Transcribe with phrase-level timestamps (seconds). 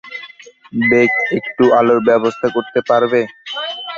[0.83, 3.21] Bake, একটু আলোর ব্যবস্থা করতে পারবে?